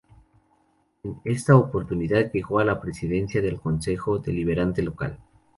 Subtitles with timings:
[1.03, 5.19] En esta oportunidad llegó a la presidencia del Concejo Deliberante local.